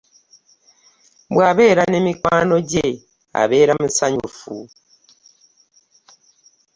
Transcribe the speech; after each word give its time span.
Wabera 1.37 1.83
ne 1.87 1.99
mikwano 2.05 2.55
gye 2.69 2.87
abeera 3.41 3.73
musanyufu. 3.81 4.55